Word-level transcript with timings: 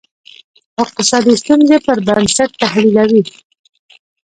اقتصادي 0.83 1.33
ستونزې 1.41 1.77
پر 1.85 1.97
بنسټ 2.07 2.49
تحلیلوي. 2.63 3.23